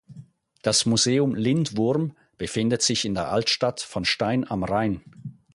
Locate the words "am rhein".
4.49-5.03